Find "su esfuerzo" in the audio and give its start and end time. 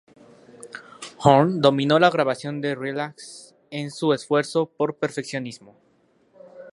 3.91-4.65